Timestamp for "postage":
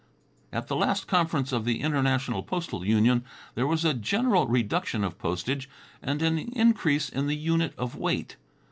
5.19-5.69